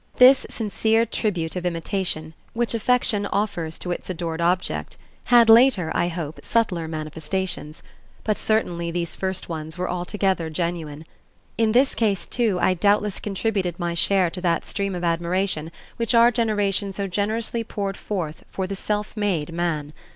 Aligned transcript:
This 0.15 0.47
sincere 0.49 1.05
tribute 1.05 1.55
of 1.55 1.63
imitation, 1.63 2.33
which 2.53 2.73
affection 2.73 3.27
offers 3.27 3.77
to 3.77 3.91
its 3.91 4.09
adored 4.09 4.41
object, 4.41 4.97
had 5.25 5.47
later, 5.47 5.91
I 5.93 6.07
hope, 6.07 6.39
subtler 6.43 6.87
manifestations, 6.87 7.83
but 8.23 8.35
certainly 8.35 8.89
these 8.89 9.15
first 9.15 9.47
ones 9.47 9.77
were 9.77 9.87
altogether 9.87 10.49
genuine. 10.49 11.05
In 11.55 11.71
this 11.71 11.93
case, 11.93 12.25
too, 12.25 12.57
I 12.59 12.73
doubtless 12.73 13.19
contributed 13.19 13.77
my 13.77 13.93
share 13.93 14.31
to 14.31 14.41
that 14.41 14.65
stream 14.65 14.95
of 14.95 15.03
admiration 15.03 15.71
which 15.97 16.15
our 16.15 16.31
generation 16.31 16.91
so 16.91 17.05
generously 17.05 17.63
poured 17.63 17.95
forth 17.95 18.43
for 18.49 18.65
the 18.65 18.75
self 18.75 19.15
made 19.15 19.53
man. 19.53 19.93